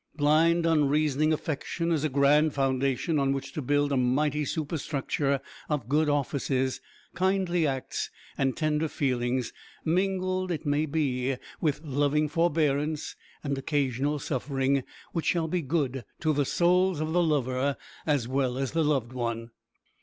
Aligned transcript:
Blind, 0.15 0.65
unreasoning 0.65 1.31
affection 1.31 1.91
is 1.91 2.03
a 2.03 2.09
grand 2.09 2.55
foundation 2.55 3.19
on 3.19 3.33
which 3.33 3.53
to 3.53 3.61
build 3.61 3.91
a 3.91 3.97
mighty 3.97 4.43
superstructure 4.43 5.39
of 5.69 5.87
good 5.87 6.09
offices, 6.09 6.81
kindly 7.13 7.67
acts, 7.67 8.09
and 8.35 8.57
tender 8.57 8.87
feelings, 8.87 9.53
mingled, 9.85 10.51
it 10.51 10.65
may 10.65 10.87
be, 10.87 11.35
with 11.59 11.81
loving 11.83 12.27
forbearance, 12.27 13.15
and 13.43 13.59
occasional 13.59 14.17
suffering, 14.17 14.83
which 15.11 15.25
shall 15.27 15.47
be 15.47 15.61
good 15.61 16.03
to 16.19 16.33
the 16.33 16.45
souls 16.45 16.99
of 16.99 17.11
the 17.13 17.21
lover, 17.21 17.77
as 18.03 18.27
well 18.27 18.57
as 18.57 18.71
the 18.71 18.83
loved 18.83 19.13
one. 19.13 19.51